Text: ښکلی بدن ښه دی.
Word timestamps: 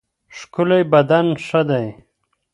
ښکلی 0.37 0.81
بدن 0.93 1.27
ښه 1.45 1.61
دی. 1.69 1.87